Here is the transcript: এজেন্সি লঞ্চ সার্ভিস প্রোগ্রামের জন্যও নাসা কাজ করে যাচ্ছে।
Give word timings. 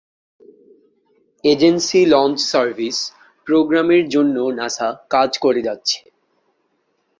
এজেন্সি 1.43 2.01
লঞ্চ 2.05 2.37
সার্ভিস 2.51 2.97
প্রোগ্রামের 3.47 4.03
জন্যও 4.09 4.47
নাসা 4.59 4.87
কাজ 5.09 5.31
করে 5.37 5.61
যাচ্ছে। 5.67 5.99